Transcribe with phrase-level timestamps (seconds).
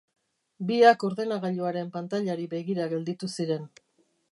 [0.71, 3.71] Biak ordenagailuaren pantailari begira gelditu ziren.